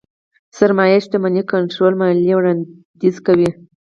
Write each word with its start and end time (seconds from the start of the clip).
سرمايې 0.57 0.97
شتمنۍ 1.05 1.43
کنټرول 1.53 1.93
ماليې 2.01 2.33
وړانديز 2.37 3.15
کوي. 3.25 3.49